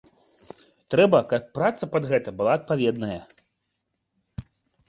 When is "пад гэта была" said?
1.97-2.57